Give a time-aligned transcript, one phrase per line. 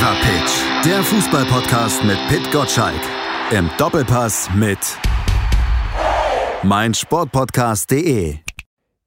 [0.00, 3.02] Fever Pitch, der Fußballpodcast mit Pit Gottschalk.
[3.50, 4.78] Im Doppelpass mit
[6.62, 8.36] meinsportpodcast.de.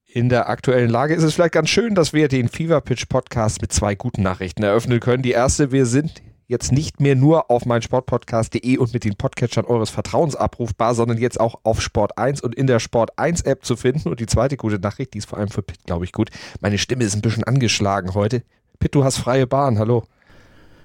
[0.06, 3.60] In der aktuellen Lage ist es vielleicht ganz schön, dass wir den Fever Pitch Podcast
[3.64, 5.24] mit zwei guten Nachrichten eröffnen können.
[5.24, 9.90] Die erste, wir sind jetzt nicht mehr nur auf meinsportpodcast.de und mit den Podcatchern eures
[9.90, 13.76] Vertrauens abrufbar, sondern jetzt auch auf Sport 1 und in der Sport 1 App zu
[13.78, 14.10] finden.
[14.10, 16.30] Und die zweite gute Nachricht, die ist vor allem für Pitt, glaube ich, gut.
[16.62, 18.44] Meine Stimme ist ein bisschen angeschlagen heute.
[18.78, 19.80] Pitt, du hast freie Bahn.
[19.80, 20.04] Hallo.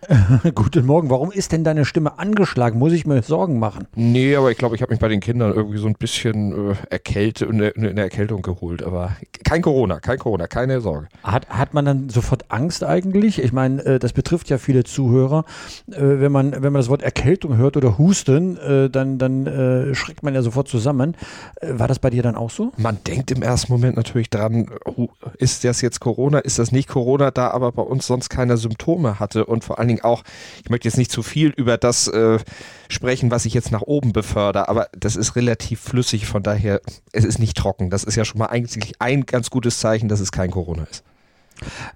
[0.55, 1.11] Guten Morgen.
[1.11, 2.79] Warum ist denn deine Stimme angeschlagen?
[2.79, 3.87] Muss ich mir Sorgen machen?
[3.95, 6.74] Nee, aber ich glaube, ich habe mich bei den Kindern irgendwie so ein bisschen äh,
[6.91, 8.83] erkälte, eine, eine Erkältung geholt.
[8.83, 11.09] Aber kein Corona, kein Corona, keine Sorge.
[11.23, 13.42] Hat, hat man dann sofort Angst eigentlich?
[13.42, 15.45] Ich meine, äh, das betrifft ja viele Zuhörer.
[15.91, 19.95] Äh, wenn, man, wenn man das Wort Erkältung hört oder Husten, äh, dann, dann äh,
[19.95, 21.16] schreckt man ja sofort zusammen.
[21.60, 22.73] Äh, war das bei dir dann auch so?
[22.77, 26.88] Man denkt im ersten Moment natürlich dran, oh, ist das jetzt Corona, ist das nicht
[26.88, 30.23] Corona, da aber bei uns sonst keine Symptome hatte und vor allen Dingen auch,
[30.62, 32.38] ich möchte jetzt nicht zu viel über das äh,
[32.88, 36.80] sprechen, was ich jetzt nach oben befördere, aber das ist relativ flüssig, von daher,
[37.12, 37.90] es ist nicht trocken.
[37.90, 41.04] Das ist ja schon mal eigentlich ein ganz gutes Zeichen, dass es kein Corona ist.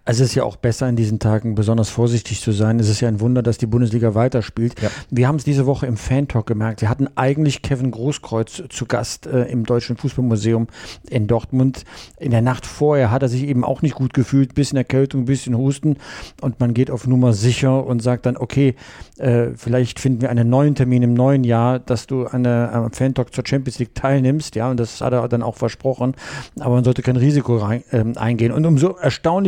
[0.05, 2.79] Also es ist ja auch besser in diesen Tagen besonders vorsichtig zu sein.
[2.81, 4.81] Es ist ja ein Wunder, dass die Bundesliga weiterspielt.
[4.81, 4.91] Ja.
[5.11, 6.81] Wir haben es diese Woche im Fan-Talk gemerkt.
[6.81, 10.69] Wir hatten eigentlich Kevin Großkreuz zu Gast äh, im Deutschen Fußballmuseum
[11.09, 11.85] in Dortmund.
[12.19, 15.57] In der Nacht vorher hat er sich eben auch nicht gut gefühlt, bisschen Erkältung, bisschen
[15.57, 15.97] Husten
[16.41, 18.75] und man geht auf Nummer sicher und sagt dann, okay,
[19.19, 23.35] äh, vielleicht finden wir einen neuen Termin im neuen Jahr, dass du an der Fan-Talk
[23.35, 24.57] zur Champions League teilnimmst.
[24.57, 26.15] Ja, und das hat er dann auch versprochen.
[26.59, 28.53] Aber man sollte kein Risiko rein, äh, eingehen.
[28.53, 28.97] Und umso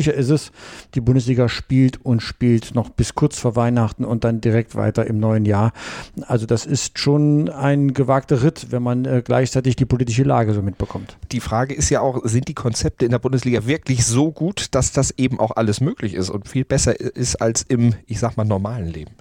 [0.05, 0.53] erstaunlicher ist es,
[0.95, 5.19] die Bundesliga spielt und spielt noch bis kurz vor Weihnachten und dann direkt weiter im
[5.19, 5.73] neuen Jahr.
[6.27, 10.63] Also das ist schon ein gewagter Ritt, wenn man äh, gleichzeitig die politische Lage so
[10.63, 11.17] mitbekommt.
[11.33, 14.93] Die Frage ist ja auch, sind die Konzepte in der Bundesliga wirklich so gut, dass
[14.93, 18.45] das eben auch alles möglich ist und viel besser ist als im, ich sag mal,
[18.45, 19.13] normalen Leben?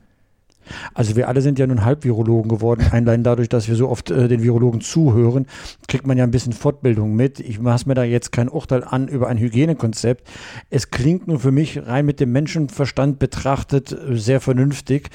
[0.93, 2.85] Also wir alle sind ja nun Halbvirologen geworden.
[2.91, 5.47] Allein dadurch, dass wir so oft äh, den Virologen zuhören,
[5.87, 7.39] kriegt man ja ein bisschen Fortbildung mit.
[7.39, 10.27] Ich mache mir da jetzt kein Urteil an über ein Hygienekonzept.
[10.69, 15.09] Es klingt nur für mich rein mit dem Menschenverstand betrachtet sehr vernünftig.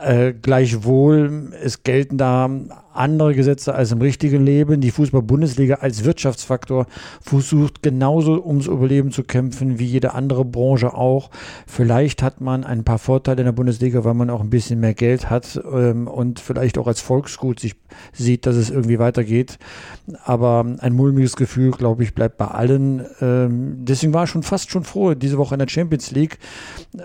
[0.00, 2.48] Äh, gleichwohl, es gelten da
[2.94, 4.80] andere Gesetze als im richtigen Leben.
[4.80, 6.86] Die Fußball-Bundesliga als Wirtschaftsfaktor
[7.20, 11.30] versucht genauso ums Überleben zu kämpfen wie jede andere Branche auch.
[11.66, 14.92] Vielleicht hat man ein paar Vorteile in der Bundesliga, weil man auch ein bisschen mehr
[14.92, 17.74] Geld hat ähm, und vielleicht auch als Volksgut sich
[18.12, 19.58] sieht, dass es irgendwie weitergeht.
[20.24, 23.06] Aber ein mulmiges Gefühl, glaube ich, bleibt bei allen.
[23.20, 26.38] Ähm, deswegen war ich schon fast schon froh, diese Woche in der Champions League,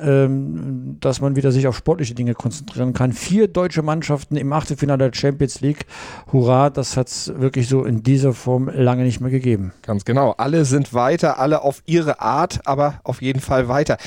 [0.02, 3.14] ähm, dass man wieder sich auf sportliche Dinge konzentrieren kann.
[3.14, 5.86] Vier deutsche Mannschaften im Achtelfinale der Champions League.
[6.34, 9.72] Hurra, das hat es wirklich so in dieser Form lange nicht mehr gegeben.
[9.84, 10.32] Ganz genau.
[10.38, 13.98] Alle sind weiter, alle auf ihre Art, aber auf jeden Fall weiter.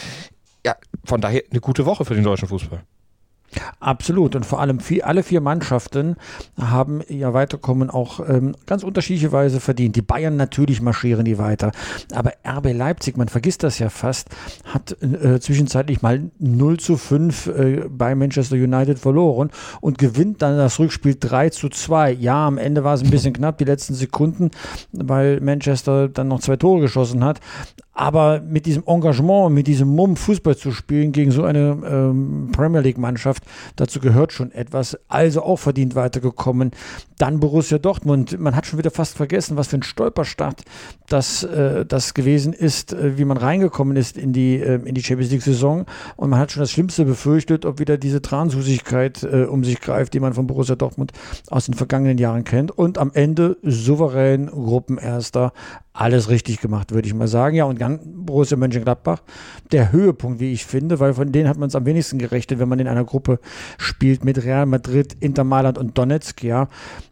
[0.64, 2.82] Ja, von daher eine gute Woche für den deutschen Fußball.
[3.80, 4.36] Absolut.
[4.36, 6.16] Und vor allem vier, alle vier Mannschaften
[6.60, 9.96] haben ja Weiterkommen auch ähm, ganz unterschiedliche Weise verdient.
[9.96, 11.72] Die Bayern natürlich marschieren die weiter.
[12.14, 14.28] Aber RB Leipzig, man vergisst das ja fast,
[14.64, 19.50] hat äh, zwischenzeitlich mal 0 zu 5 äh, bei Manchester United verloren
[19.80, 22.12] und gewinnt dann das Rückspiel 3 zu 2.
[22.12, 24.50] Ja, am Ende war es ein bisschen knapp, die letzten Sekunden,
[24.92, 27.40] weil Manchester dann noch zwei Tore geschossen hat.
[28.00, 32.80] Aber mit diesem Engagement, mit diesem Mumm Fußball zu spielen gegen so eine ähm, Premier
[32.80, 33.42] League-Mannschaft,
[33.76, 34.98] dazu gehört schon etwas.
[35.08, 36.70] Also auch verdient weitergekommen.
[37.18, 38.40] Dann Borussia Dortmund.
[38.40, 40.62] Man hat schon wieder fast vergessen, was für ein Stolperstart
[41.10, 45.02] das, äh, das gewesen ist, äh, wie man reingekommen ist in die, äh, in die
[45.02, 45.84] Champions League-Saison.
[46.16, 50.14] Und man hat schon das Schlimmste befürchtet, ob wieder diese Transusigkeit äh, um sich greift,
[50.14, 51.12] die man von Borussia Dortmund
[51.50, 52.70] aus den vergangenen Jahren kennt.
[52.70, 55.52] Und am Ende souverän Gruppenerster
[55.92, 57.56] alles richtig gemacht, würde ich mal sagen.
[57.56, 59.22] Ja, und dann Borussia Mönchengladbach,
[59.72, 62.68] der Höhepunkt, wie ich finde, weil von denen hat man es am wenigsten gerechnet, wenn
[62.68, 63.38] man in einer Gruppe
[63.78, 66.42] spielt mit Real Madrid, Inter Mailand und Donetsk.
[66.42, 66.68] Ja,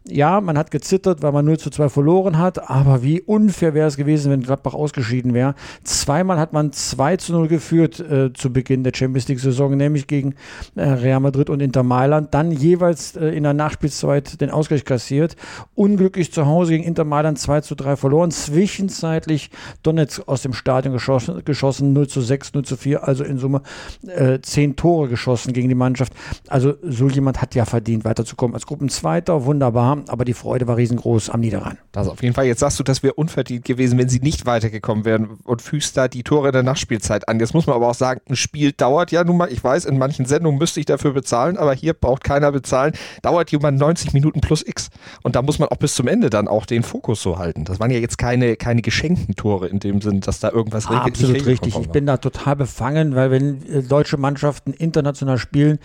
[0.07, 3.87] ja man hat gezittert, weil man 0 zu 2 verloren hat, aber wie unfair wäre
[3.87, 5.55] es gewesen, wenn Gladbach ausgeschieden wäre.
[5.83, 10.35] Zweimal hat man 2 zu 0 geführt äh, zu Beginn der Champions League-Saison, nämlich gegen
[10.75, 12.33] äh, Real Madrid und Inter Mailand.
[12.33, 15.35] Dann jeweils äh, in der Nachspielzeit den Ausgleich kassiert.
[15.75, 18.31] Unglücklich zu Hause gegen Inter Mailand 2 zu 3 verloren.
[18.31, 19.49] Zwischen zwischenzeitlich
[19.83, 23.61] Donetsk aus dem Stadion geschossen, geschossen 0 zu 6, 0 zu 4, also in Summe
[24.07, 26.13] äh, 10 Tore geschossen gegen die Mannschaft.
[26.47, 28.53] Also so jemand hat ja verdient, weiterzukommen.
[28.53, 31.77] Als Gruppenzweiter, wunderbar, aber die Freude war riesengroß am Niederrhein.
[31.91, 32.45] Das auf jeden Fall.
[32.45, 36.07] Jetzt sagst du, das wäre unverdient gewesen, wenn sie nicht weitergekommen wären und fügst da
[36.07, 37.39] die Tore in der Nachspielzeit an.
[37.39, 39.97] Jetzt muss man aber auch sagen, ein Spiel dauert ja nun mal, ich weiß, in
[39.97, 42.93] manchen Sendungen müsste ich dafür bezahlen, aber hier braucht keiner bezahlen.
[43.21, 44.89] Dauert jemand 90 Minuten plus X.
[45.23, 47.65] Und da muss man auch bis zum Ende dann auch den Fokus so halten.
[47.65, 50.87] Das waren ja jetzt keine, keine geschenkten Tore in dem Sinn, dass da da irgendwas
[50.87, 51.77] ah, Absolut richtig.
[51.77, 55.79] Ich bin da total befangen, weil wenn äh, deutsche Mannschaften international spielen,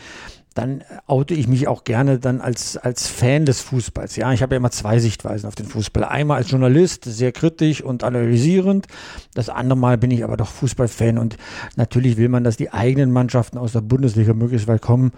[0.54, 4.14] dann oute ich mich auch gerne dann als, als Fan des Fußballs.
[4.14, 6.04] Ja, ich habe ja immer zwei Sichtweisen auf den Fußball.
[6.04, 8.86] Einmal als Journalist, sehr kritisch und analysierend.
[9.34, 11.36] Das andere Mal bin ich aber doch Fußballfan und
[11.74, 15.12] natürlich will man, dass die eigenen Mannschaften aus der Bundesliga möglichst weit kommen.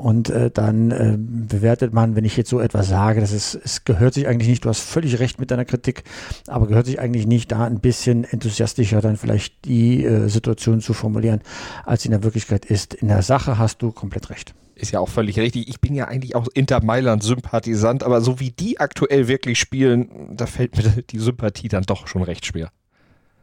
[0.00, 3.84] Und äh, dann äh, bewertet man, wenn ich jetzt so etwas sage, dass es, es
[3.84, 6.04] gehört sich eigentlich nicht, du hast völlig recht mit deiner Kritik,
[6.46, 10.94] aber gehört sich eigentlich nicht, da ein bisschen enthusiastischer dann vielleicht die äh, Situation zu
[10.94, 11.42] formulieren,
[11.84, 12.94] als sie in der Wirklichkeit ist.
[12.94, 15.68] In der Sache hast du komplett recht ist ja auch völlig richtig.
[15.68, 20.46] Ich bin ja eigentlich auch Inter Mailand-Sympathisant, aber so wie die aktuell wirklich spielen, da
[20.46, 22.70] fällt mir die Sympathie dann doch schon recht schwer.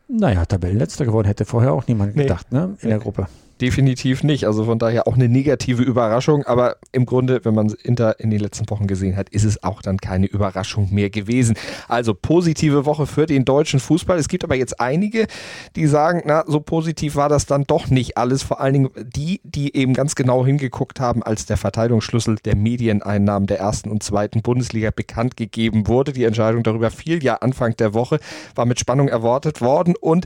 [0.08, 2.24] Naja, Tabellenletzter geworden hätte vorher auch niemand nee.
[2.24, 2.76] gedacht, ne?
[2.82, 3.28] In der Gruppe
[3.62, 4.46] definitiv nicht.
[4.46, 6.44] Also von daher auch eine negative Überraschung.
[6.44, 9.82] Aber im Grunde, wenn man Inter in den letzten Wochen gesehen hat, ist es auch
[9.82, 11.56] dann keine Überraschung mehr gewesen.
[11.88, 14.18] Also positive Woche für den deutschen Fußball.
[14.18, 15.28] Es gibt aber jetzt einige,
[15.76, 18.44] die sagen, na, so positiv war das dann doch nicht alles.
[18.44, 23.48] Vor allen Dingen die, die eben ganz genau hingeguckt haben, als der Verteilungsschlüssel der Medieneinnahmen
[23.48, 26.14] der ersten und zweiten Bundesliga bekannt gegeben wurde.
[26.14, 28.20] Die Entscheidung darüber fiel ja Anfang der Woche,
[28.56, 30.26] war mit Spannung erwartet worden und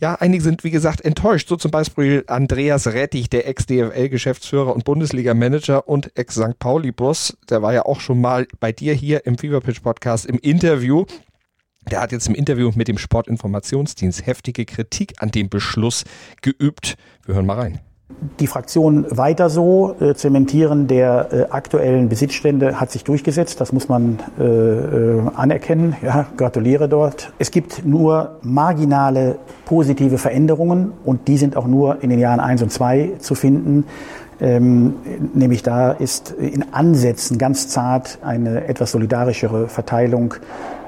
[0.00, 1.48] ja, einige sind, wie gesagt, enttäuscht.
[1.48, 2.24] So zum Beispiel
[2.66, 6.58] Andreas Rettich, der Ex-DFL-Geschäftsführer und Bundesliga-Manager und Ex-St.
[6.58, 7.38] Pauli-Boss.
[7.48, 11.04] Der war ja auch schon mal bei dir hier im Feverpitch-Podcast im Interview.
[11.88, 16.02] Der hat jetzt im Interview mit dem Sportinformationsdienst heftige Kritik an dem Beschluss
[16.42, 16.96] geübt.
[17.24, 17.78] Wir hören mal rein.
[18.38, 23.60] Die Fraktion weiter so äh, zementieren der äh, aktuellen Besitzstände hat sich durchgesetzt.
[23.60, 25.96] Das muss man äh, äh, anerkennen.
[26.02, 27.32] Ja, gratuliere dort.
[27.38, 32.62] Es gibt nur marginale positive Veränderungen und die sind auch nur in den Jahren eins
[32.62, 33.84] und zwei zu finden.
[34.40, 34.94] Ähm,
[35.34, 40.34] nämlich da ist in Ansätzen ganz zart eine etwas solidarischere Verteilung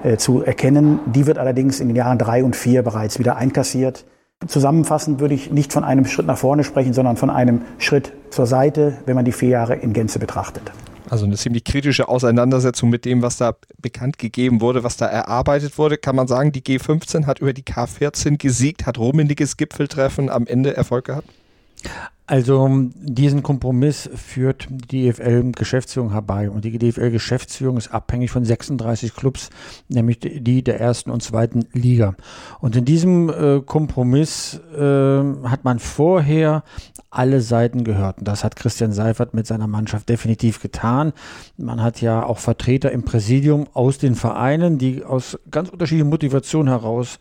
[0.05, 1.01] äh, zu erkennen.
[1.07, 4.05] Die wird allerdings in den Jahren drei und vier bereits wieder einkassiert.
[4.47, 8.47] Zusammenfassend würde ich nicht von einem Schritt nach vorne sprechen, sondern von einem Schritt zur
[8.47, 10.71] Seite, wenn man die vier Jahre in Gänze betrachtet.
[11.11, 15.77] Also eine ziemlich kritische Auseinandersetzung mit dem, was da bekannt gegeben wurde, was da erarbeitet
[15.77, 15.97] wurde.
[15.99, 20.77] Kann man sagen, die G15 hat über die K14 gesiegt, hat rummeniges Gipfeltreffen am Ende
[20.77, 21.29] Erfolg gehabt?
[22.29, 26.51] Also diesen Kompromiss führt die DFL-Geschäftsführung herbei.
[26.51, 29.49] Und die DFL-Geschäftsführung ist abhängig von 36 Clubs,
[29.89, 32.17] nämlich die der ersten und zweiten Liga.
[32.61, 36.65] Und in diesem äh, Kompromiss äh, hat man vorher
[37.09, 38.19] alle Seiten gehört.
[38.19, 41.15] Und das hat Christian Seifert mit seiner Mannschaft definitiv getan.
[41.57, 46.69] Man hat ja auch Vertreter im Präsidium aus den Vereinen, die aus ganz unterschiedlichen Motivationen
[46.69, 47.19] heraus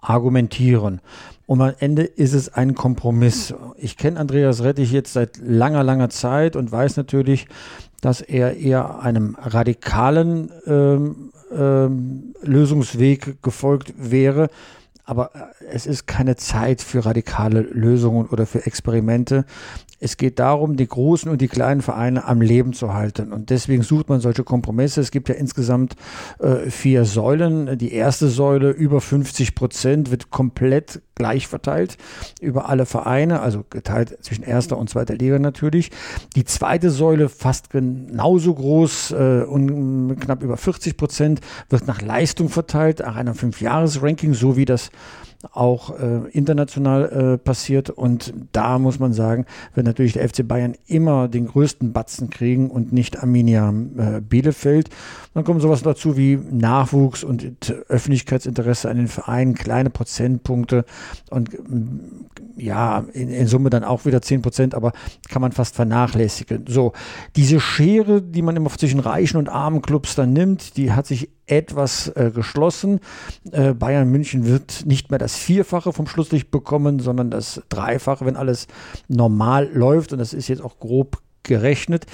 [0.00, 1.02] argumentieren.
[1.48, 3.54] Und am Ende ist es ein Kompromiss.
[3.78, 7.48] Ich kenne Andreas Rettich jetzt seit langer, langer Zeit und weiß natürlich,
[8.02, 14.50] dass er eher einem radikalen ähm, ähm, Lösungsweg gefolgt wäre.
[15.06, 15.30] Aber
[15.72, 19.46] es ist keine Zeit für radikale Lösungen oder für Experimente.
[20.00, 23.32] Es geht darum, die großen und die kleinen Vereine am Leben zu halten.
[23.32, 25.00] Und deswegen sucht man solche Kompromisse.
[25.00, 25.96] Es gibt ja insgesamt
[26.40, 27.78] äh, vier Säulen.
[27.78, 31.98] Die erste Säule über 50 Prozent wird komplett gleich verteilt
[32.40, 35.90] über alle Vereine, also geteilt zwischen erster und zweiter Liga natürlich.
[36.36, 42.48] Die zweite Säule fast genauso groß äh, und knapp über 40 Prozent wird nach Leistung
[42.48, 44.90] verteilt, nach einem Fünfjahres-Ranking, so wie das
[45.52, 47.90] auch äh, international äh, passiert.
[47.90, 52.70] Und da muss man sagen, wird natürlich der FC Bayern immer den größten Batzen kriegen
[52.70, 54.90] und nicht Arminia äh, Bielefeld.
[55.34, 60.84] Dann kommt sowas dazu wie Nachwuchs und Öffentlichkeitsinteresse an den Vereinen, kleine Prozentpunkte
[61.30, 61.50] und
[62.56, 64.92] ja, in, in, Summe dann auch wieder 10 Prozent, aber
[65.28, 66.64] kann man fast vernachlässigen.
[66.68, 66.92] So,
[67.36, 71.30] diese Schere, die man immer zwischen reichen und armen Clubs dann nimmt, die hat sich
[71.48, 73.00] etwas äh, geschlossen.
[73.50, 78.36] Äh, Bayern München wird nicht mehr das Vierfache vom Schlusslicht bekommen, sondern das Dreifache, wenn
[78.36, 78.66] alles
[79.08, 80.12] normal läuft.
[80.12, 82.06] Und das ist jetzt auch grob gerechnet.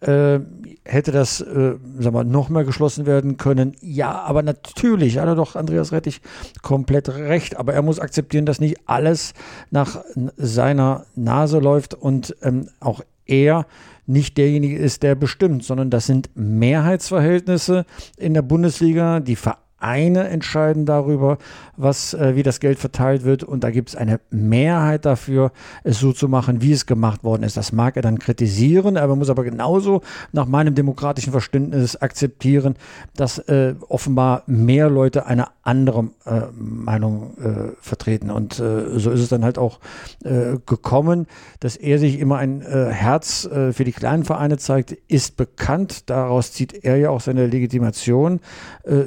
[0.00, 0.40] Äh,
[0.84, 3.76] hätte das, äh, sag mal, noch mehr geschlossen werden können?
[3.80, 6.20] Ja, aber natürlich, hat er doch Andreas Rettich
[6.60, 7.56] komplett recht.
[7.56, 9.32] Aber er muss akzeptieren, dass nicht alles
[9.70, 10.02] nach
[10.36, 13.66] seiner Nase läuft und ähm, auch er
[14.06, 17.86] nicht derjenige ist, der bestimmt, sondern das sind Mehrheitsverhältnisse
[18.16, 19.20] in der Bundesliga.
[19.20, 21.38] Die Vereine entscheiden darüber,
[21.76, 23.44] was, äh, wie das Geld verteilt wird.
[23.44, 25.52] Und da gibt es eine Mehrheit dafür,
[25.84, 27.56] es so zu machen, wie es gemacht worden ist.
[27.56, 32.76] Das mag er dann kritisieren, aber muss aber genauso nach meinem demokratischen Verständnis akzeptieren,
[33.16, 38.30] dass äh, offenbar mehr Leute eine andere äh, Meinung äh, vertreten.
[38.30, 39.78] Und äh, so ist es dann halt auch
[40.24, 41.26] äh, gekommen,
[41.60, 46.10] dass er sich immer ein Herz für die kleinen Vereine zeigt, ist bekannt.
[46.10, 48.40] Daraus zieht er ja auch seine Legitimation,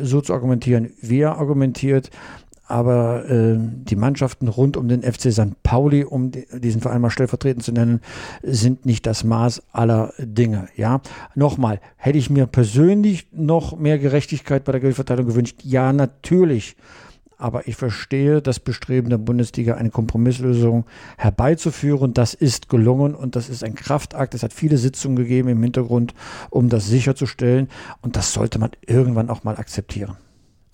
[0.01, 2.09] so zu argumentieren, wie er argumentiert.
[2.67, 5.61] aber äh, die Mannschaften rund um den FC St.
[5.61, 8.01] Pauli, um die, diesen Verein mal stellvertretend zu nennen,
[8.41, 10.67] sind nicht das Maß aller Dinge.
[10.75, 11.01] Ja,
[11.35, 15.59] nochmal, hätte ich mir persönlich noch mehr Gerechtigkeit bei der Geldverteilung gewünscht?
[15.63, 16.75] Ja, natürlich.
[17.37, 20.85] Aber ich verstehe das Bestreben der Bundesliga, eine Kompromisslösung
[21.17, 22.13] herbeizuführen.
[22.13, 24.33] Das ist gelungen und das ist ein Kraftakt.
[24.33, 26.13] Es hat viele Sitzungen gegeben im Hintergrund,
[26.49, 27.67] um das sicherzustellen.
[28.01, 30.15] Und das sollte man irgendwann auch mal akzeptieren.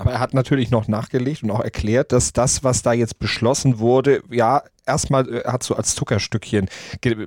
[0.01, 3.77] Aber er hat natürlich noch nachgelegt und auch erklärt, dass das, was da jetzt beschlossen
[3.77, 6.67] wurde, ja, erstmal äh, hat so als Zuckerstückchen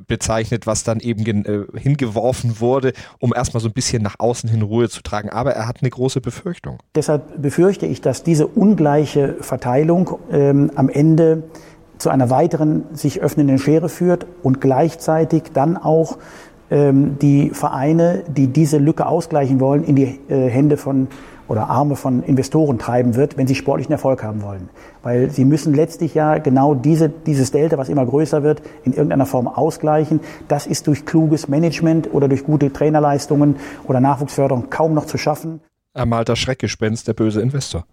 [0.09, 4.63] bezeichnet, was dann eben äh, hingeworfen wurde, um erstmal so ein bisschen nach außen hin
[4.63, 5.31] Ruhe zu tragen.
[5.31, 6.79] Aber er hat eine große Befürchtung.
[6.97, 11.45] Deshalb befürchte ich, dass diese ungleiche Verteilung ähm, am Ende
[11.99, 16.19] zu einer weiteren sich öffnenden Schere führt und gleichzeitig dann auch
[16.71, 21.07] ähm, die Vereine, die diese Lücke ausgleichen wollen, in die äh, Hände von
[21.49, 24.69] oder Arme von Investoren treiben wird, wenn sie sportlichen Erfolg haben wollen.
[25.03, 29.27] Weil sie müssen letztlich ja genau diese, dieses Delta, was immer größer wird, in irgendeiner
[29.27, 30.21] Form ausgleichen.
[30.49, 35.61] Das ist durch kluges Management oder durch gute Trainerleistungen oder Nachwuchsförderung kaum noch zu schaffen.
[35.93, 37.85] Er malt das Schreckgespenst, der böse Investor.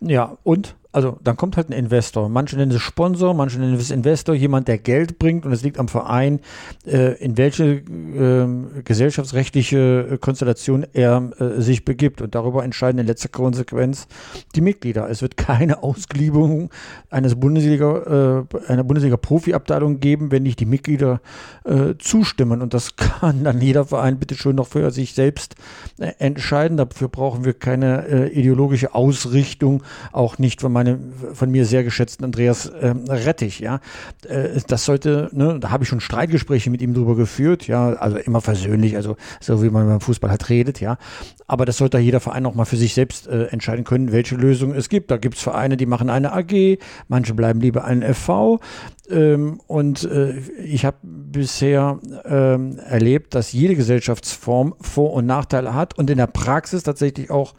[0.00, 2.30] Ja, und also dann kommt halt ein Investor.
[2.30, 5.78] Manche nennen es Sponsor, manche nennen es Investor, jemand, der Geld bringt und es liegt
[5.78, 6.40] am Verein,
[6.86, 12.22] äh, in welche äh, gesellschaftsrechtliche Konstellation er äh, sich begibt.
[12.22, 14.08] Und darüber entscheiden in letzter Konsequenz
[14.54, 15.10] die Mitglieder.
[15.10, 16.70] Es wird keine Ausgliederung
[17.10, 21.20] eines Bundesliga, äh, einer Bundesliga-Profi-Abteilung geben, wenn nicht die Mitglieder
[21.64, 22.62] äh, zustimmen.
[22.62, 25.56] Und das kann dann jeder Verein bitte schön noch für sich selbst
[25.98, 26.78] äh, entscheiden.
[26.78, 32.24] Dafür brauchen wir keine ideologische Ausrichtung, auch nicht, wenn man meinem von mir sehr geschätzten
[32.24, 33.80] Andreas äh, Rettich, ja.
[34.28, 38.16] Äh, das sollte, ne, da habe ich schon Streitgespräche mit ihm drüber geführt, ja, also
[38.16, 40.98] immer versöhnlich, also so wie man beim Fußball halt redet, ja.
[41.46, 44.74] Aber das sollte jeder Verein auch mal für sich selbst äh, entscheiden können, welche Lösung
[44.74, 45.10] es gibt.
[45.10, 46.78] Da gibt es Vereine, die machen eine AG,
[47.08, 48.60] manche bleiben lieber ein FV.
[49.10, 55.96] Ähm, und äh, ich habe bisher ähm, erlebt, dass jede Gesellschaftsform Vor- und Nachteile hat
[55.98, 57.54] und in der Praxis tatsächlich auch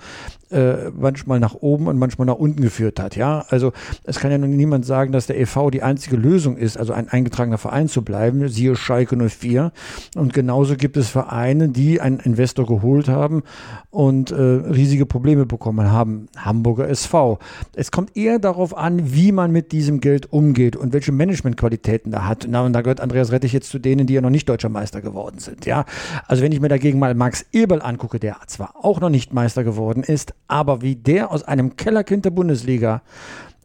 [0.49, 3.15] äh, manchmal nach oben und manchmal nach unten geführt hat.
[3.15, 3.73] Ja, also
[4.03, 7.09] es kann ja nun niemand sagen, dass der EV die einzige Lösung ist, also ein
[7.09, 8.47] eingetragener Verein zu bleiben.
[8.47, 9.71] Siehe Schalke 04.
[10.15, 13.43] Und genauso gibt es Vereine, die einen Investor geholt haben
[13.89, 16.27] und äh, riesige Probleme bekommen haben.
[16.37, 17.39] Hamburger SV.
[17.75, 21.11] Es kommt eher darauf an, wie man mit diesem Geld umgeht und welche
[21.43, 22.47] Managementqualitäten da hat.
[22.49, 25.01] Na, und da gehört Andreas Rettich jetzt zu denen, die ja noch nicht deutscher Meister
[25.01, 25.65] geworden sind.
[25.65, 25.85] Ja,
[26.27, 29.63] also wenn ich mir dagegen mal Max Eberl angucke, der zwar auch noch nicht Meister
[29.63, 33.01] geworden ist, aber wie der aus einem Kellerkind der Bundesliga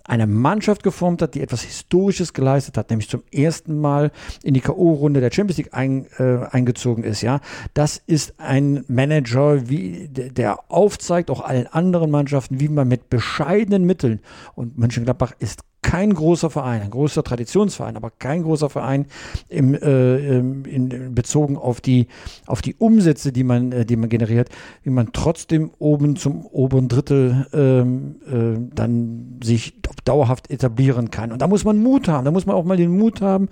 [0.05, 4.11] eine Mannschaft geformt hat, die etwas Historisches geleistet hat, nämlich zum ersten Mal
[4.43, 7.41] in die K.O.-Runde der Champions League ein, äh, eingezogen ist, ja.
[7.73, 13.85] Das ist ein Manager, wie, der aufzeigt, auch allen anderen Mannschaften, wie man mit bescheidenen
[13.85, 14.19] Mitteln,
[14.57, 19.07] und Mönchengladbach ist kein großer Verein, ein großer Traditionsverein, aber kein großer Verein
[19.49, 22.07] im, äh, in, bezogen auf die,
[22.47, 24.49] auf die Umsätze, die man, äh, die man generiert,
[24.85, 29.75] wie man trotzdem oben zum oberen Drittel ähm, äh, dann sich
[30.05, 31.33] dauerhaft etablieren kann.
[31.33, 33.49] Und da muss man Mut haben, da muss man auch mal den Mut haben,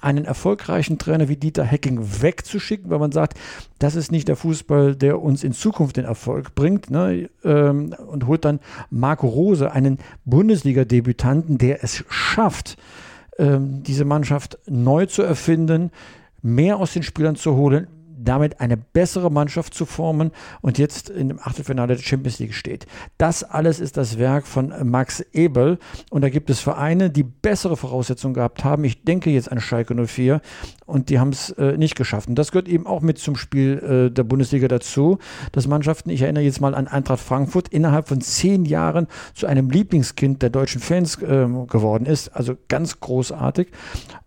[0.00, 3.38] einen erfolgreichen Trainer wie Dieter Hecking wegzuschicken, weil man sagt,
[3.78, 6.90] das ist nicht der Fußball, der uns in Zukunft den Erfolg bringt.
[6.90, 7.28] Ne?
[7.44, 8.60] Ähm, und holt dann
[8.90, 12.76] Marco Rose, einen Bundesliga-Debütanten, der es schafft,
[13.38, 15.90] ähm, diese Mannschaft neu zu erfinden,
[16.42, 17.86] mehr aus den Spielern zu holen,
[18.24, 22.86] damit eine bessere Mannschaft zu formen und jetzt in dem Achtelfinale der Champions League steht.
[23.18, 25.78] Das alles ist das Werk von Max Ebel
[26.10, 28.84] und da gibt es Vereine, die bessere Voraussetzungen gehabt haben.
[28.84, 30.40] Ich denke jetzt an Schalke 04
[30.92, 32.28] und die haben es äh, nicht geschafft.
[32.28, 35.18] Und das gehört eben auch mit zum Spiel äh, der Bundesliga dazu,
[35.50, 39.70] dass Mannschaften, ich erinnere jetzt mal an Eintracht Frankfurt, innerhalb von zehn Jahren zu einem
[39.70, 42.28] Lieblingskind der deutschen Fans äh, geworden ist.
[42.36, 43.68] Also ganz großartig.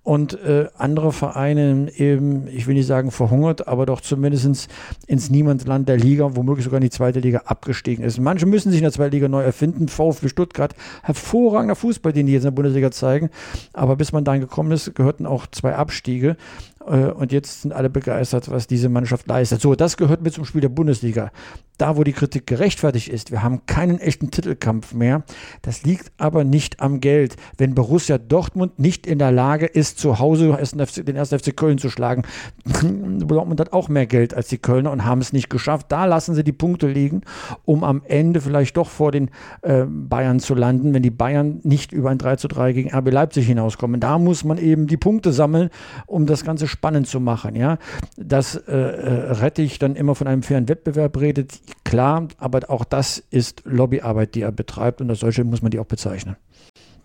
[0.05, 4.69] Und äh, andere Vereine eben, ich will nicht sagen verhungert, aber doch zumindest
[5.07, 8.19] ins Niemandsland der Liga, womöglich sogar in die zweite Liga abgestiegen ist.
[8.19, 9.87] Manche müssen sich in der zweiten Liga neu erfinden.
[9.87, 13.31] VfB Stuttgart, hervorragender Fußball, den die jetzt in der Bundesliga zeigen.
[13.73, 16.37] Aber bis man dahin gekommen ist, gehörten auch zwei Abstiege.
[16.85, 19.61] Äh, und jetzt sind alle begeistert, was diese Mannschaft leistet.
[19.61, 21.31] So, das gehört mit zum Spiel der Bundesliga.
[21.77, 25.23] Da, wo die Kritik gerechtfertigt ist, wir haben keinen echten Titelkampf mehr.
[25.61, 27.35] Das liegt aber nicht am Geld.
[27.57, 31.29] Wenn Borussia Dortmund nicht in der Lage ist, zu Hause den 1.
[31.29, 32.23] FC Köln zu schlagen,
[33.19, 35.87] Dortmund hat auch mehr Geld als die Kölner und haben es nicht geschafft.
[35.89, 37.21] Da lassen sie die Punkte liegen,
[37.65, 39.29] um am Ende vielleicht doch vor den
[39.61, 43.11] äh, Bayern zu landen, wenn die Bayern nicht über ein 3 zu 3 gegen RB
[43.11, 43.99] Leipzig hinauskommen.
[43.99, 45.69] Da muss man eben die Punkte sammeln,
[46.05, 47.55] um das ganze spannend zu machen.
[47.55, 47.77] Ja,
[48.17, 53.23] dass äh, äh, Rettich dann immer von einem fairen Wettbewerb redet, klar, aber auch das
[53.29, 56.35] ist Lobbyarbeit, die er betreibt und als solche muss man die auch bezeichnen.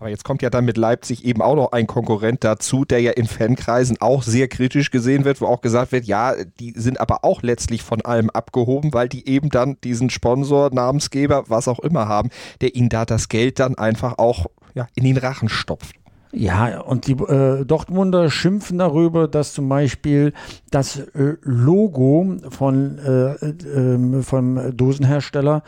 [0.01, 3.11] Aber jetzt kommt ja dann mit Leipzig eben auch noch ein Konkurrent dazu, der ja
[3.11, 7.23] in Fankreisen auch sehr kritisch gesehen wird, wo auch gesagt wird, ja, die sind aber
[7.23, 12.07] auch letztlich von allem abgehoben, weil die eben dann diesen Sponsor, Namensgeber, was auch immer
[12.07, 16.00] haben, der ihnen da das Geld dann einfach auch ja, in den Rachen stopft.
[16.33, 20.33] Ja, und die äh, Dortmunder schimpfen darüber, dass zum Beispiel
[20.69, 25.63] das äh, Logo von, äh, äh, vom Dosenhersteller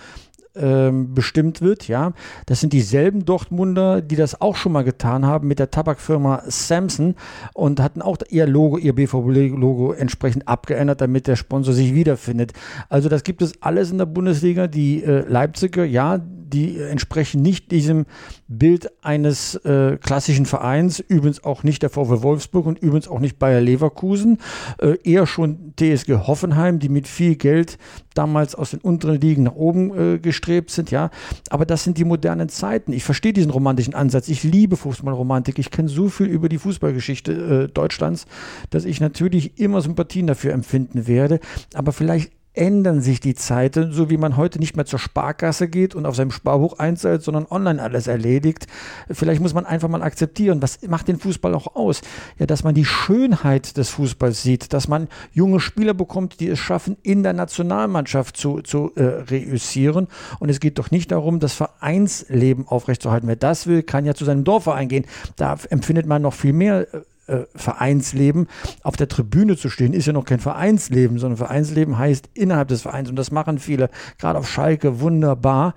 [0.55, 2.13] ähm, bestimmt wird, ja.
[2.45, 7.15] Das sind dieselben Dortmunder, die das auch schon mal getan haben mit der Tabakfirma Samson
[7.53, 12.53] und hatten auch ihr Logo, ihr BVB-Logo entsprechend abgeändert, damit der Sponsor sich wiederfindet.
[12.89, 14.67] Also das gibt es alles in der Bundesliga.
[14.67, 16.19] Die äh, Leipziger, ja,
[16.53, 18.05] die entsprechen nicht diesem
[18.47, 23.39] Bild eines äh, klassischen Vereins, übrigens auch nicht der VW Wolfsburg und übrigens auch nicht
[23.39, 24.37] Bayer Leverkusen,
[24.79, 27.77] äh, eher schon TSG Hoffenheim, die mit viel Geld
[28.13, 31.09] damals aus den unteren Ligen nach oben äh, gestrebt sind, ja.
[31.49, 32.93] Aber das sind die modernen Zeiten.
[32.93, 34.27] Ich verstehe diesen romantischen Ansatz.
[34.27, 35.59] Ich liebe Fußballromantik.
[35.59, 38.25] Ich kenne so viel über die Fußballgeschichte äh, Deutschlands,
[38.69, 41.39] dass ich natürlich immer Sympathien dafür empfinden werde.
[41.73, 45.95] Aber vielleicht ändern sich die Zeiten, so wie man heute nicht mehr zur Sparkasse geht
[45.95, 48.67] und auf seinem Sparbuch einzahlt, sondern online alles erledigt.
[49.09, 52.01] Vielleicht muss man einfach mal akzeptieren, was macht den Fußball auch aus?
[52.37, 56.59] Ja, dass man die Schönheit des Fußballs sieht, dass man junge Spieler bekommt, die es
[56.59, 60.07] schaffen, in der Nationalmannschaft zu, zu äh, reüssieren.
[60.39, 63.27] Und es geht doch nicht darum, das Vereinsleben aufrechtzuerhalten.
[63.27, 65.05] Wer das will, kann ja zu seinem Dorfverein gehen.
[65.35, 66.87] Da empfindet man noch viel mehr
[67.33, 68.47] äh, Vereinsleben.
[68.83, 72.83] Auf der Tribüne zu stehen, ist ja noch kein Vereinsleben, sondern Vereinsleben heißt innerhalb des
[72.83, 73.09] Vereins.
[73.09, 75.73] Und das machen viele, gerade auf Schalke, wunderbar.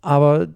[0.00, 0.48] Aber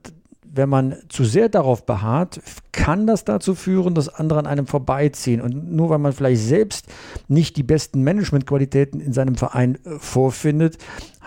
[0.43, 2.41] wenn man zu sehr darauf beharrt,
[2.77, 5.41] kann das dazu führen, dass andere an einem vorbeiziehen.
[5.41, 6.87] Und nur weil man vielleicht selbst
[7.27, 10.77] nicht die besten Managementqualitäten in seinem Verein äh, vorfindet,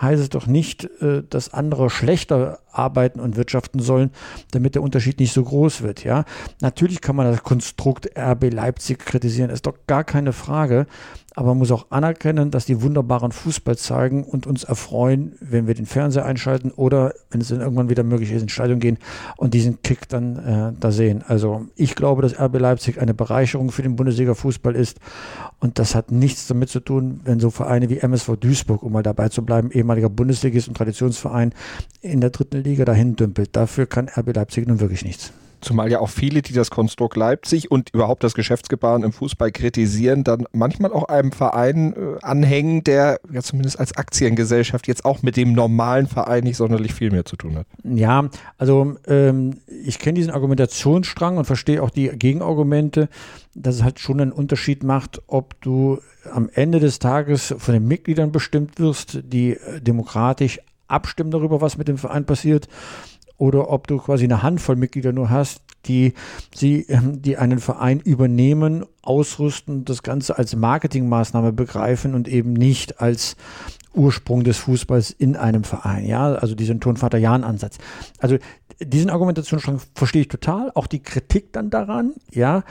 [0.00, 4.10] heißt es doch nicht, äh, dass andere schlechter arbeiten und wirtschaften sollen,
[4.52, 6.04] damit der Unterschied nicht so groß wird.
[6.04, 6.24] Ja,
[6.60, 10.86] natürlich kann man das Konstrukt RB Leipzig kritisieren, ist doch gar keine Frage.
[11.36, 15.74] Aber man muss auch anerkennen, dass die wunderbaren Fußball zeigen und uns erfreuen, wenn wir
[15.74, 18.98] den Fernseher einschalten oder wenn es dann irgendwann wieder möglich ist, ins Stadion gehen
[19.36, 21.24] und diesen Kick dann äh, da sehen.
[21.26, 21.39] Also
[21.76, 24.98] ich glaube, dass RB Leipzig eine Bereicherung für den Bundesliga-Fußball ist
[25.58, 29.02] und das hat nichts damit zu tun, wenn so Vereine wie MSV Duisburg, um mal
[29.02, 31.52] dabei zu bleiben, ehemaliger Bundesligist und Traditionsverein
[32.00, 33.50] in der dritten Liga dahin dümpelt.
[33.56, 35.32] Dafür kann RB Leipzig nun wirklich nichts.
[35.60, 40.24] Zumal ja auch viele, die das Konstrukt Leipzig und überhaupt das Geschäftsgebaren im Fußball kritisieren,
[40.24, 45.36] dann manchmal auch einem Verein äh, anhängen, der ja zumindest als Aktiengesellschaft jetzt auch mit
[45.36, 47.66] dem normalen Verein nicht sonderlich viel mehr zu tun hat.
[47.84, 53.08] Ja, also ähm, ich kenne diesen Argumentationsstrang und verstehe auch die Gegenargumente,
[53.54, 55.98] dass es halt schon einen Unterschied macht, ob du
[56.32, 61.78] am Ende des Tages von den Mitgliedern bestimmt wirst, die äh, demokratisch abstimmen darüber, was
[61.78, 62.68] mit dem Verein passiert,
[63.40, 66.12] oder ob du quasi eine Handvoll Mitglieder nur hast, die,
[66.54, 73.00] sie, ähm, die einen Verein übernehmen, ausrüsten, das Ganze als Marketingmaßnahme begreifen und eben nicht
[73.00, 73.36] als
[73.94, 76.04] Ursprung des Fußballs in einem Verein.
[76.04, 77.78] Ja, also diesen Tonvater-Jan-Ansatz.
[78.18, 78.36] Also
[78.78, 80.70] diesen Argumentationsstrang verstehe ich total.
[80.74, 82.62] Auch die Kritik dann daran, ja.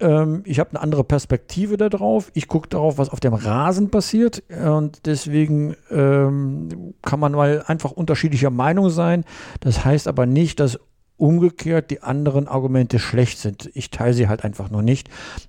[0.00, 2.30] Ähm, ich habe eine andere Perspektive darauf.
[2.34, 4.42] Ich gucke darauf, was auf dem Rasen passiert.
[4.50, 9.24] Und deswegen ähm, kann man mal einfach unterschiedlicher Meinung sein.
[9.60, 10.78] Das heißt aber nicht, dass
[11.18, 13.70] umgekehrt die anderen Argumente schlecht sind.
[13.74, 15.08] Ich teile sie halt einfach nur nicht.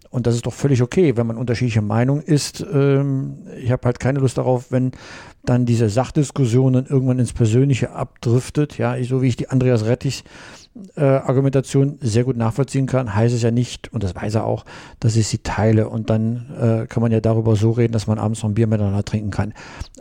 [0.09, 2.65] Und das ist doch völlig okay, wenn man unterschiedlicher Meinung ist.
[2.71, 4.91] Ähm, ich habe halt keine Lust darauf, wenn
[5.43, 8.77] dann diese Sachdiskussion dann irgendwann ins Persönliche abdriftet.
[8.77, 10.23] Ja, so wie ich die Andreas Rettich
[10.95, 14.65] äh, Argumentation sehr gut nachvollziehen kann, heißt es ja nicht, und das weiß er auch,
[14.99, 15.89] dass ich sie teile.
[15.89, 18.67] Und dann äh, kann man ja darüber so reden, dass man abends noch ein Bier
[18.67, 19.53] miteinander trinken kann.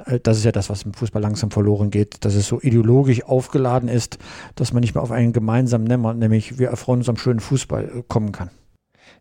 [0.05, 3.25] Äh, das ist ja das, was im Fußball langsam verloren geht, dass es so ideologisch
[3.25, 4.19] aufgeladen ist,
[4.55, 7.85] dass man nicht mehr auf einen gemeinsamen Nenner, nämlich wir erfreuen uns am schönen Fußball,
[7.85, 8.51] äh, kommen kann.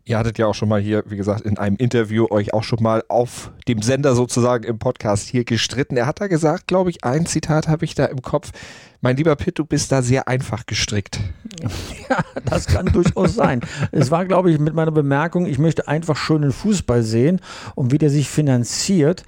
[0.08, 2.80] Ihr hattet ja auch schon mal hier, wie gesagt, in einem Interview euch auch schon
[2.80, 5.96] mal auf dem Sender sozusagen im Podcast hier gestritten.
[5.96, 8.52] Er hat da gesagt, glaube ich, ein Zitat habe ich da im Kopf.
[9.00, 11.20] Mein lieber Pitt, du bist da sehr einfach gestrickt.
[12.08, 13.62] Ja, das kann durchaus sein.
[13.90, 17.40] Es war, glaube ich, mit meiner Bemerkung, ich möchte einfach schönen Fußball sehen
[17.74, 19.24] und wie der sich finanziert.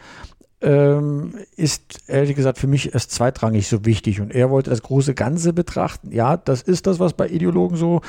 [0.60, 4.20] Ähm, ist ehrlich gesagt für mich erst zweitrangig so wichtig.
[4.20, 6.12] Und er wollte das große Ganze betrachten.
[6.12, 8.00] Ja, das ist das, was bei Ideologen so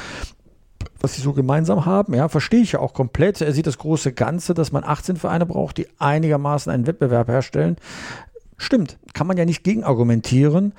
[1.01, 2.13] was sie so gemeinsam haben.
[2.13, 3.41] Ja, verstehe ich ja auch komplett.
[3.41, 7.77] Er sieht das große Ganze, dass man 18 Vereine braucht, die einigermaßen einen Wettbewerb herstellen.
[8.57, 10.73] Stimmt, kann man ja nicht gegen argumentieren.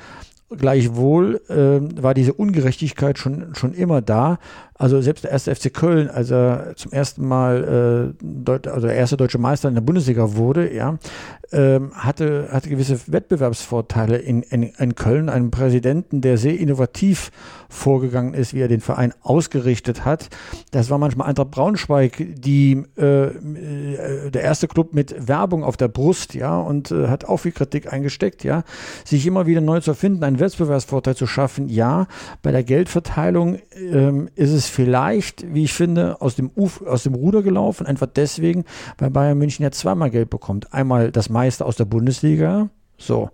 [0.57, 4.39] Gleichwohl äh, war diese Ungerechtigkeit schon, schon immer da.
[4.75, 8.15] Also selbst der erste FC Köln, als er zum ersten Mal
[8.49, 10.99] äh, also der erste deutsche Meister in der Bundesliga wurde, ja,
[11.53, 17.31] ähm, hatte, hatte gewisse Wettbewerbsvorteile in, in, in Köln, einem Präsidenten, der sehr innovativ
[17.69, 20.29] vorgegangen ist, wie er den Verein ausgerichtet hat.
[20.71, 25.89] Das war manchmal Eintracht Braunschweig, die äh, äh, der erste Club mit Werbung auf der
[25.89, 28.65] Brust, ja, und äh, hat auch viel Kritik eingesteckt, ja,
[29.05, 32.07] sich immer wieder neu zu erfinden, einen Wettbewerbsvorteil zu schaffen, ja.
[32.43, 37.15] Bei der Geldverteilung ähm, ist es vielleicht, wie ich finde, aus dem, Uf aus dem
[37.15, 38.65] Ruder gelaufen, einfach deswegen,
[38.99, 40.73] weil Bayern München ja zweimal Geld bekommt.
[40.73, 43.31] Einmal das Meister aus der Bundesliga, so.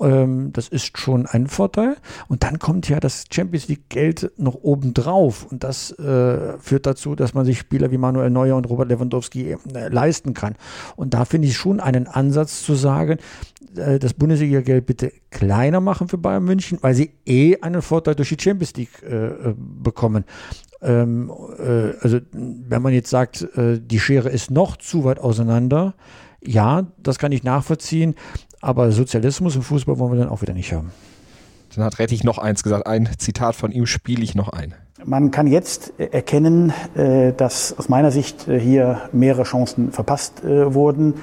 [0.00, 1.96] Ähm, das ist schon ein Vorteil.
[2.28, 5.46] Und dann kommt ja das Champions League Geld noch oben drauf.
[5.50, 9.52] Und das äh, führt dazu, dass man sich Spieler wie Manuel Neuer und Robert Lewandowski
[9.52, 10.54] äh, leisten kann.
[10.96, 13.18] Und da finde ich schon einen Ansatz zu sagen,
[13.76, 18.28] äh, das Bundesliga-Geld bitte kleiner machen für Bayern München, weil sie eh einen Vorteil durch
[18.28, 20.24] die Champions League äh, äh, bekommen.
[20.82, 25.94] Ähm, äh, also wenn man jetzt sagt, die Schere ist noch zu weit auseinander,
[26.46, 28.14] ja, das kann ich nachvollziehen.
[28.60, 30.90] Aber Sozialismus im Fußball wollen wir dann auch wieder nicht haben.
[31.74, 32.86] Dann hat Rettich noch eins gesagt.
[32.86, 34.74] Ein Zitat von ihm spiele ich noch ein.
[35.04, 40.72] Man kann jetzt erkennen, äh, dass aus meiner Sicht äh, hier mehrere Chancen verpasst äh,
[40.72, 41.14] wurden.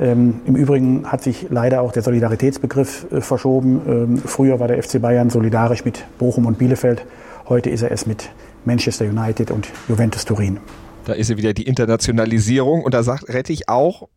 [0.00, 3.80] Ähm, Im Übrigen hat sich leider auch der Solidaritätsbegriff verschoben.
[3.86, 7.04] Ähm, früher war der FC Bayern solidarisch mit Bochum und Bielefeld.
[7.48, 8.30] Heute ist er es mit
[8.64, 10.58] Manchester United und Juventus Turin.
[11.04, 14.08] Da ist ja wieder die Internationalisierung und da sagt Rettich auch,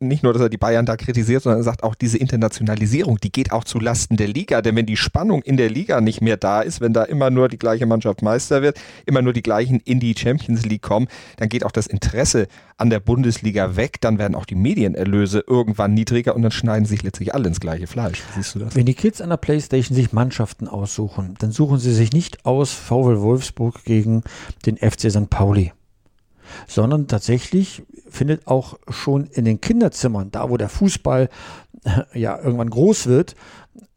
[0.00, 3.30] nicht nur, dass er die Bayern da kritisiert, sondern er sagt auch, diese Internationalisierung, die
[3.30, 4.62] geht auch zu Lasten der Liga.
[4.62, 7.48] Denn wenn die Spannung in der Liga nicht mehr da ist, wenn da immer nur
[7.48, 11.50] die gleiche Mannschaft Meister wird, immer nur die gleichen in die Champions League kommen, dann
[11.50, 14.00] geht auch das Interesse an der Bundesliga weg.
[14.00, 17.86] Dann werden auch die Medienerlöse irgendwann niedriger und dann schneiden sich letztlich alle ins gleiche
[17.86, 18.22] Fleisch.
[18.34, 18.74] Siehst du das?
[18.74, 22.72] Wenn die Kids an der Playstation sich Mannschaften aussuchen, dann suchen sie sich nicht aus
[22.72, 24.22] VW Wolfsburg gegen
[24.64, 25.28] den FC St.
[25.28, 25.72] Pauli
[26.66, 31.28] sondern tatsächlich findet auch schon in den Kinderzimmern, da wo der Fußball
[31.84, 33.34] äh, ja irgendwann groß wird,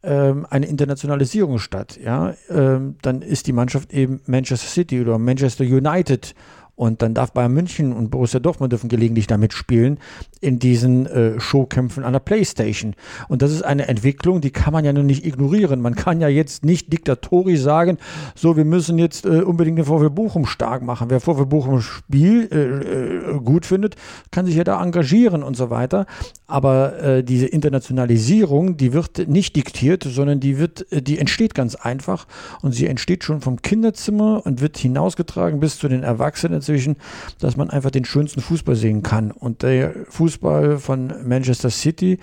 [0.02, 1.98] ähm, eine Internationalisierung statt.
[2.02, 6.34] Ja, ähm, dann ist die Mannschaft eben Manchester City oder Manchester United
[6.76, 9.98] und dann darf Bayern München und Borussia Dortmund dürfen gelegentlich damit spielen
[10.44, 12.94] in diesen äh, Showkämpfen an der Playstation.
[13.28, 15.80] Und das ist eine Entwicklung, die kann man ja nun nicht ignorieren.
[15.80, 17.98] Man kann ja jetzt nicht diktatorisch sagen,
[18.34, 21.08] so, wir müssen jetzt äh, unbedingt den VfL Bochum stark machen.
[21.08, 23.96] Wer VfL Bochum Spiel äh, äh, gut findet,
[24.30, 26.06] kann sich ja da engagieren und so weiter.
[26.46, 31.74] Aber äh, diese Internationalisierung, die wird nicht diktiert, sondern die wird, äh, die entsteht ganz
[31.74, 32.26] einfach
[32.60, 36.96] und sie entsteht schon vom Kinderzimmer und wird hinausgetragen bis zu den Erwachsenen inzwischen,
[37.38, 39.30] dass man einfach den schönsten Fußball sehen kann.
[39.30, 42.18] Und der Fußball von Manchester City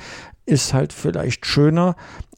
[0.45, 1.95] ist halt vielleicht schöner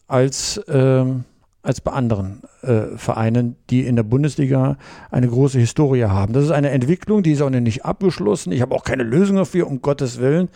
[0.07, 1.23] als, ähm,
[1.61, 4.77] als bei anderen äh, Vereinen, die in der Bundesliga
[5.11, 6.33] eine große Historie haben.
[6.33, 8.51] Das ist eine Entwicklung, die ist auch noch nicht abgeschlossen.
[8.51, 10.49] Ich habe auch keine Lösung dafür, um Gottes Willen.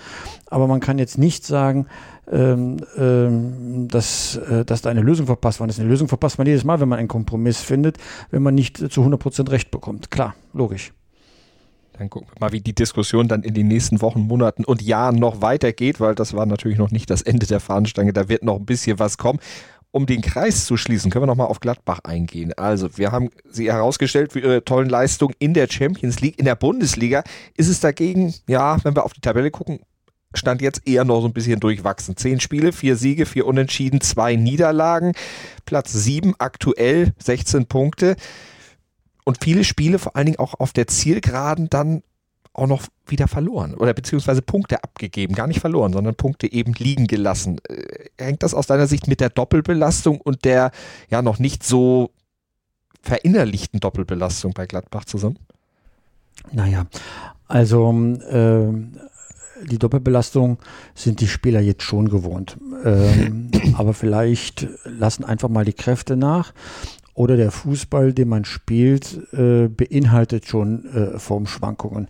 [0.47, 1.88] Aber man kann jetzt nicht sagen,
[2.30, 5.80] ähm, ähm, dass, äh, dass da eine Lösung verpasst worden ist.
[5.80, 7.97] Eine Lösung verpasst man jedes Mal, wenn man einen Kompromiss findet,
[8.32, 10.12] wenn man nicht zu 100% Recht bekommt.
[10.12, 10.91] Klar, logisch.
[11.97, 15.15] Dann gucken wir mal, wie die Diskussion dann in den nächsten Wochen, Monaten und Jahren
[15.15, 18.13] noch weitergeht, weil das war natürlich noch nicht das Ende der Fahnenstange.
[18.13, 19.39] Da wird noch ein bisschen was kommen.
[19.91, 22.53] Um den Kreis zu schließen, können wir nochmal auf Gladbach eingehen.
[22.55, 26.38] Also, wir haben sie herausgestellt für ihre tollen Leistungen in der Champions League.
[26.38, 27.23] In der Bundesliga
[27.55, 29.79] ist es dagegen, ja, wenn wir auf die Tabelle gucken,
[30.36, 32.17] stand jetzt eher noch so ein bisschen durchwachsen.
[32.17, 35.13] Zehn Spiele, vier Siege, vier Unentschieden, zwei Niederlagen.
[35.65, 38.17] Platz sieben aktuell, 16 Punkte
[39.27, 42.01] und viele Spiele vor allen Dingen auch auf der Zielgeraden dann
[42.53, 47.07] auch noch wieder verloren oder beziehungsweise Punkte abgegeben, gar nicht verloren, sondern Punkte eben liegen
[47.07, 47.59] gelassen.
[47.67, 50.71] Äh, hängt das aus deiner Sicht mit der Doppelbelastung und der
[51.09, 52.11] ja noch nicht so
[53.01, 55.39] verinnerlichten Doppelbelastung bei Gladbach zusammen?
[56.53, 56.85] Naja,
[57.49, 58.71] also äh,
[59.65, 60.59] die Doppelbelastung
[60.95, 62.57] sind die Spieler jetzt schon gewohnt.
[62.85, 66.53] Ähm, aber vielleicht lassen einfach mal die Kräfte nach
[67.17, 72.10] oder der Fußball, den man spielt, äh, beinhaltet schon äh, Formschwankungen.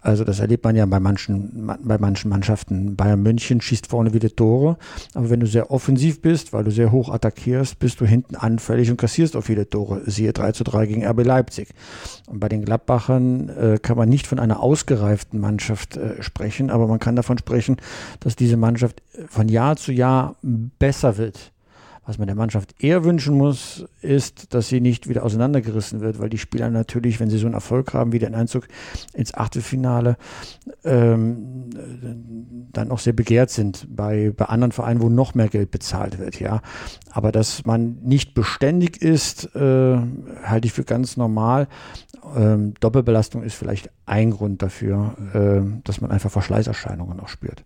[0.00, 2.94] Also das erlebt man ja bei manchen, bei manchen Mannschaften.
[2.94, 4.76] Bayern München schießt vorne wieder Tore,
[5.14, 8.90] aber wenn du sehr offensiv bist, weil du sehr hoch attackierst, bist du hinten anfällig
[8.90, 10.02] und kassierst auch viele Tore.
[10.06, 11.70] Siehe 3 zu 3 gegen RB Leipzig.
[12.28, 16.86] Und bei den Gladbachern äh, kann man nicht von einer ausgereiften Mannschaft äh, sprechen, aber
[16.86, 17.78] man kann davon sprechen,
[18.20, 21.53] dass diese Mannschaft von Jahr zu Jahr besser wird
[22.06, 26.28] Was man der Mannschaft eher wünschen muss, ist, dass sie nicht wieder auseinandergerissen wird, weil
[26.28, 28.68] die Spieler natürlich, wenn sie so einen Erfolg haben wie den Einzug
[29.14, 30.16] ins Achtelfinale,
[30.84, 31.70] ähm,
[32.72, 36.40] dann auch sehr begehrt sind bei, bei anderen Vereinen, wo noch mehr Geld bezahlt wird,
[36.40, 36.60] ja.
[37.10, 39.96] Aber dass man nicht beständig ist, äh,
[40.42, 41.68] halte ich für ganz normal.
[42.36, 47.64] Ähm, Doppelbelastung ist vielleicht ein Grund dafür, äh, dass man einfach Verschleißerscheinungen auch spürt.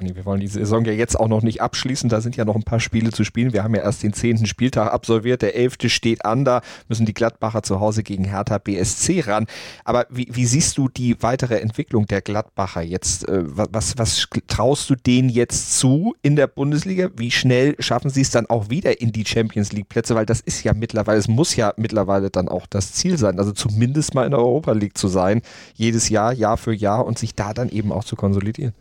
[0.00, 2.08] Wir wollen die Saison ja jetzt auch noch nicht abschließen.
[2.08, 3.52] Da sind ja noch ein paar Spiele zu spielen.
[3.52, 5.42] Wir haben ja erst den zehnten Spieltag absolviert.
[5.42, 6.44] Der elfte steht an.
[6.44, 9.46] Da müssen die Gladbacher zu Hause gegen Hertha BSC ran.
[9.84, 13.28] Aber wie, wie siehst du die weitere Entwicklung der Gladbacher jetzt?
[13.28, 17.10] Äh, was, was traust du denen jetzt zu in der Bundesliga?
[17.16, 20.14] Wie schnell schaffen sie es dann auch wieder in die Champions League Plätze?
[20.14, 23.38] Weil das ist ja mittlerweile, es muss ja mittlerweile dann auch das Ziel sein.
[23.38, 25.42] Also zumindest mal in der Europa League zu sein.
[25.74, 28.74] Jedes Jahr, Jahr für Jahr und sich da dann eben auch zu konsolidieren.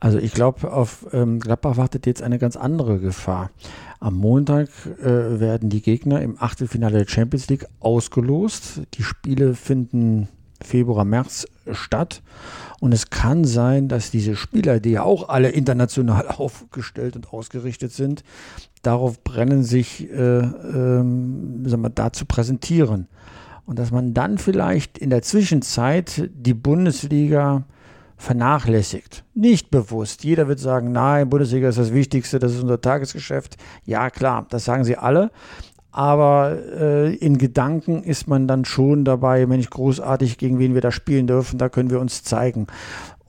[0.00, 3.50] Also ich glaube, auf ähm, Gladbach wartet jetzt eine ganz andere Gefahr.
[4.00, 4.68] Am Montag
[5.00, 8.82] äh, werden die Gegner im Achtelfinale der Champions League ausgelost.
[8.94, 10.28] Die Spiele finden
[10.62, 12.22] Februar, März statt.
[12.80, 17.92] Und es kann sein, dass diese Spieler, die ja auch alle international aufgestellt und ausgerichtet
[17.92, 18.24] sind,
[18.82, 23.06] darauf brennen, sich äh, ähm, wir, da zu präsentieren.
[23.66, 27.64] Und dass man dann vielleicht in der Zwischenzeit die Bundesliga
[28.22, 29.24] vernachlässigt.
[29.34, 30.22] Nicht bewusst.
[30.22, 33.56] Jeder wird sagen, nein, Bundesliga ist das Wichtigste, das ist unser Tagesgeschäft.
[33.84, 35.30] Ja, klar, das sagen sie alle.
[35.90, 40.80] Aber äh, in Gedanken ist man dann schon dabei, wenn ich großartig, gegen wen wir
[40.80, 42.68] da spielen dürfen, da können wir uns zeigen.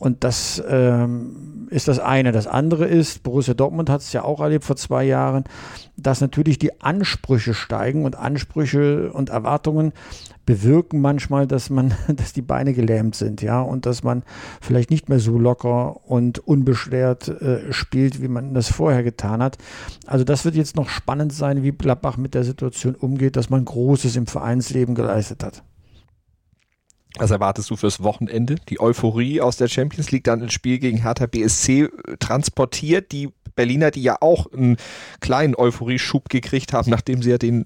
[0.04, 2.34] Und das ähm, ist das eine.
[2.34, 5.46] Das andere ist, Borussia Dortmund hat es ja auch erlebt vor zwei Jahren,
[5.96, 9.94] dass natürlich die Ansprüche steigen und Ansprüche und Erwartungen
[10.46, 14.24] bewirken manchmal, dass man, dass die Beine gelähmt sind, ja, und dass man
[14.60, 19.58] vielleicht nicht mehr so locker und unbeschwert äh, spielt, wie man das vorher getan hat.
[20.06, 23.64] Also das wird jetzt noch spannend sein, wie Gladbach mit der Situation umgeht, dass man
[23.64, 25.64] Großes im Vereinsleben geleistet hat.
[27.18, 28.56] Was erwartest du fürs Wochenende?
[28.70, 33.12] Die Euphorie aus der Champions League dann ins Spiel gegen Hertha BSC transportiert.
[33.12, 34.78] Die Berliner, die ja auch einen
[35.20, 37.66] kleinen Euphorieschub gekriegt haben, nachdem sie ja den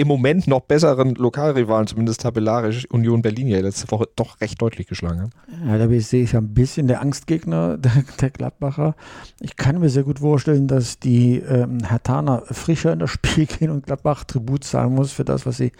[0.00, 4.86] im Moment noch besseren Lokalrivalen, zumindest tabellarisch, Union Berlin ja letzte Woche doch recht deutlich
[4.86, 5.68] geschlagen haben.
[5.68, 8.94] Ja, da sehe ich ein bisschen der Angstgegner der, der, Gladbacher.
[9.40, 13.70] Ich kann mir sehr gut vorstellen, dass die ähm, Hertaner frischer in das Spiel gehen
[13.70, 15.72] und Gladbach Tribut zahlen muss für das, was sie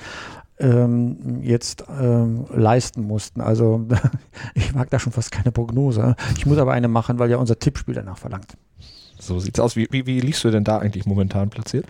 [0.60, 3.40] ähm, jetzt ähm, leisten mussten.
[3.40, 3.86] Also
[4.54, 6.14] ich mag da schon fast keine Prognose.
[6.36, 8.56] Ich muss aber eine machen, weil ja unser Tippspiel danach verlangt.
[9.18, 9.76] So sieht's aus.
[9.76, 11.86] Wie, wie, wie liegst du denn da eigentlich momentan platziert?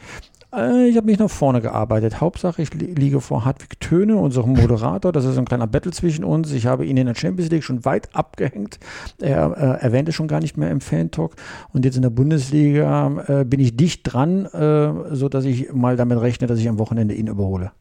[0.55, 2.21] Äh, ich habe mich nach vorne gearbeitet.
[2.21, 5.13] Hauptsache, ich liege vor Hartwig Töne, unserem Moderator.
[5.13, 6.53] Das ist ein kleiner Battle zwischen uns.
[6.53, 8.79] Ich habe ihn in der Champions League schon weit abgehängt.
[9.21, 11.37] Er äh, erwähnte schon gar nicht mehr im Fan-Talk.
[11.73, 16.21] Und jetzt in der Bundesliga äh, bin ich dicht dran, äh, sodass ich mal damit
[16.21, 17.73] rechne, dass ich am Wochenende ihn überhole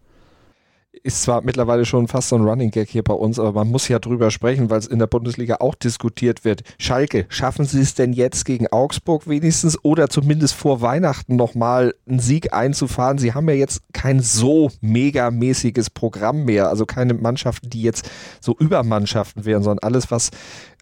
[1.04, 3.88] ist zwar mittlerweile schon fast so ein Running Gag hier bei uns, aber man muss
[3.88, 6.64] ja drüber sprechen, weil es in der Bundesliga auch diskutiert wird.
[6.78, 12.20] Schalke, schaffen sie es denn jetzt gegen Augsburg wenigstens oder zumindest vor Weihnachten nochmal einen
[12.20, 13.18] Sieg einzufahren?
[13.18, 18.10] Sie haben ja jetzt kein so megamäßiges Programm mehr, also keine Mannschaften, die jetzt
[18.40, 20.32] so Übermannschaften wären, sondern alles, was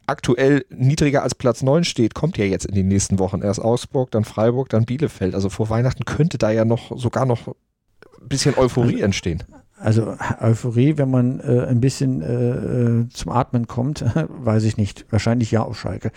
[0.08, 3.42] aktuell niedriger als Platz 9 steht, kommt ja jetzt in den nächsten Wochen.
[3.42, 5.36] Erst Augsburg, dann Freiburg, dann Bielefeld.
[5.36, 9.44] Also vor Weihnachten könnte da ja noch sogar noch ein bisschen Euphorie entstehen.
[9.80, 14.04] Also Euphorie, wenn man äh, ein bisschen äh, äh zum Atmen kommt,
[14.44, 15.06] weiß ich nicht.
[15.12, 16.12] Wahrscheinlich ja auf Schalke.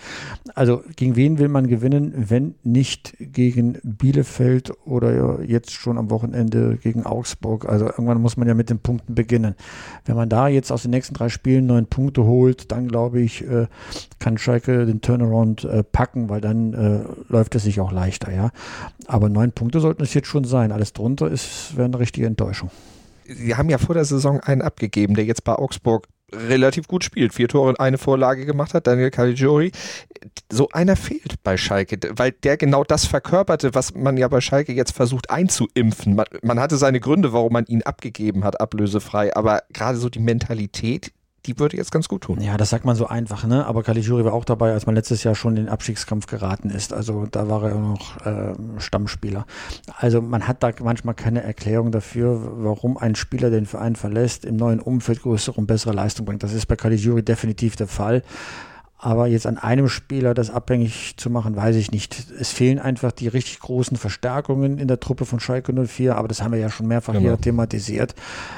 [0.55, 6.77] Also gegen wen will man gewinnen, wenn nicht gegen Bielefeld oder jetzt schon am Wochenende
[6.77, 7.69] gegen Augsburg?
[7.69, 9.53] Also irgendwann muss man ja mit den Punkten beginnen.
[10.05, 13.47] Wenn man da jetzt aus den nächsten drei Spielen neun Punkte holt, dann glaube ich,
[13.47, 13.67] äh,
[14.17, 18.33] kann Schalke den Turnaround äh, packen, weil dann äh, läuft es sich auch leichter.
[18.33, 18.49] Ja,
[19.05, 20.71] aber neun Punkte sollten es jetzt schon sein.
[20.71, 22.71] Alles drunter ist wäre eine richtige Enttäuschung
[23.25, 27.33] sie haben ja vor der Saison einen abgegeben, der jetzt bei Augsburg relativ gut spielt,
[27.33, 29.71] vier Tore und eine Vorlage gemacht hat, Daniel Caligiuri.
[30.51, 34.73] So einer fehlt bei Schalke, weil der genau das verkörperte, was man ja bei Schalke
[34.73, 36.15] jetzt versucht einzuimpfen.
[36.15, 40.19] Man, man hatte seine Gründe, warum man ihn abgegeben hat, ablösefrei, aber gerade so die
[40.19, 41.11] Mentalität,
[41.45, 42.39] die würde jetzt ganz gut tun.
[42.39, 43.65] Ja, das sagt man so einfach, ne?
[43.65, 46.93] Aber Caligiuri war auch dabei, als man letztes Jahr schon in den Abstiegskampf geraten ist.
[46.93, 49.45] Also da war er noch äh, Stammspieler.
[49.97, 54.55] Also man hat da manchmal keine Erklärung dafür, warum ein Spieler den Verein verlässt, im
[54.55, 56.43] neuen Umfeld größere und bessere Leistung bringt.
[56.43, 58.21] Das ist bei Caligiuri definitiv der Fall.
[59.03, 62.23] Aber jetzt an einem Spieler das abhängig zu machen, weiß ich nicht.
[62.39, 66.43] Es fehlen einfach die richtig großen Verstärkungen in der Truppe von Schalke 04, aber das
[66.43, 67.29] haben wir ja schon mehrfach genau.
[67.29, 68.13] hier thematisiert.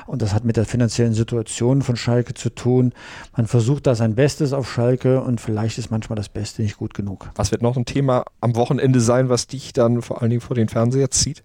[0.05, 2.91] Und das hat mit der finanziellen Situation von Schalke zu tun.
[3.37, 6.93] Man versucht da sein Bestes auf Schalke und vielleicht ist manchmal das Beste nicht gut
[6.93, 7.29] genug.
[7.35, 10.57] Was wird noch ein Thema am Wochenende sein, was dich dann vor allen Dingen vor
[10.57, 11.41] den Fernseher zieht?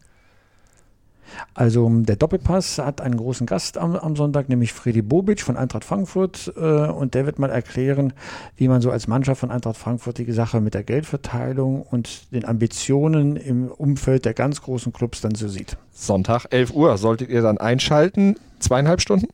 [1.54, 5.84] Also der Doppelpass hat einen großen Gast am, am Sonntag, nämlich Freddy Bobic von Eintracht
[5.84, 6.52] Frankfurt.
[6.56, 8.12] Äh, und der wird mal erklären,
[8.56, 12.44] wie man so als Mannschaft von Eintracht Frankfurt die Sache mit der Geldverteilung und den
[12.44, 15.76] Ambitionen im Umfeld der ganz großen Clubs dann so sieht.
[15.92, 18.36] Sonntag, 11 Uhr, solltet ihr dann einschalten.
[18.58, 19.28] Zweieinhalb Stunden?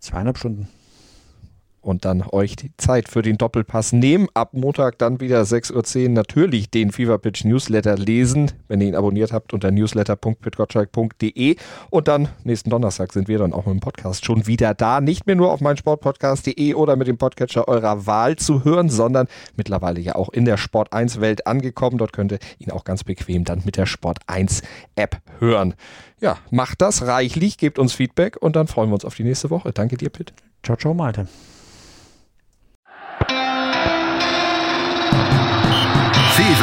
[0.00, 0.68] Zweieinhalb Stunden
[1.86, 4.26] und dann euch die Zeit für den Doppelpass nehmen.
[4.34, 9.32] Ab Montag dann wieder 6.10 Uhr natürlich den Feverpitch Newsletter lesen, wenn ihr ihn abonniert
[9.32, 11.56] habt unter newsletter.pitgottschalk.de
[11.90, 15.00] und dann nächsten Donnerstag sind wir dann auch mit dem Podcast schon wieder da.
[15.00, 20.00] Nicht mehr nur auf meinsportpodcast.de oder mit dem Podcatcher eurer Wahl zu hören, sondern mittlerweile
[20.00, 21.98] ja auch in der Sport 1 Welt angekommen.
[21.98, 24.62] Dort könnt ihr ihn auch ganz bequem dann mit der Sport 1
[24.96, 25.74] App hören.
[26.20, 29.50] Ja, macht das reichlich, gebt uns Feedback und dann freuen wir uns auf die nächste
[29.50, 29.72] Woche.
[29.72, 30.32] Danke dir, Pitt.
[30.64, 31.28] Ciao, ciao, Malte.